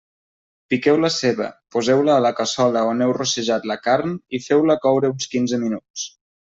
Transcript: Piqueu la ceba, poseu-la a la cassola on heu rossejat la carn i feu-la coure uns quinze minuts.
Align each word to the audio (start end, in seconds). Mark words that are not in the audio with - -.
Piqueu 0.73 0.97
la 1.03 1.11
ceba, 1.15 1.49
poseu-la 1.75 2.17
a 2.21 2.25
la 2.27 2.33
cassola 2.41 2.85
on 2.95 3.05
heu 3.07 3.15
rossejat 3.21 3.71
la 3.75 3.81
carn 3.87 4.19
i 4.41 4.45
feu-la 4.51 4.81
coure 4.89 5.17
uns 5.17 5.33
quinze 5.37 5.65
minuts. 5.69 6.13